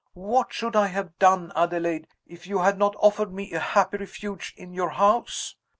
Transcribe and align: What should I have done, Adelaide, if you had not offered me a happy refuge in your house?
What 0.15 0.51
should 0.51 0.75
I 0.75 0.87
have 0.87 1.15
done, 1.19 1.51
Adelaide, 1.55 2.07
if 2.25 2.47
you 2.47 2.57
had 2.57 2.79
not 2.79 2.95
offered 2.99 3.31
me 3.31 3.51
a 3.53 3.59
happy 3.59 3.97
refuge 3.97 4.51
in 4.57 4.73
your 4.73 4.89
house? 4.89 5.55